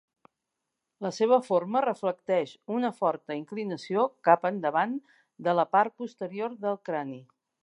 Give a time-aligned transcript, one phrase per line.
[1.05, 4.97] La seva forma reflecteix una forta inclinació cap endavant
[5.49, 7.25] de la part posterior del crani.